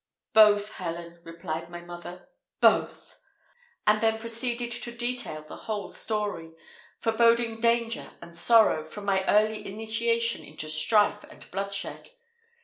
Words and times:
"Both, 0.33 0.71
Helen," 0.77 1.19
replied 1.23 1.69
my 1.69 1.81
mother; 1.81 2.27
"both!" 2.59 3.21
and 3.85 4.01
then 4.01 4.17
proceeded 4.17 4.71
to 4.71 4.91
detail 4.91 5.43
the 5.43 5.55
whole 5.67 5.91
story, 5.91 6.53
foreboding 6.99 7.59
danger 7.61 8.13
and 8.19 8.35
sorrow, 8.35 8.83
from 8.83 9.05
my 9.05 9.23
early 9.27 9.63
initiation 9.63 10.43
into 10.43 10.69
strife 10.69 11.23
and 11.25 11.45
bloodshed. 11.51 12.09